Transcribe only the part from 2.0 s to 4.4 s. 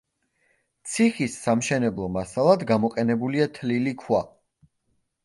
მასალად გამოყენებულია თლილი ქვა.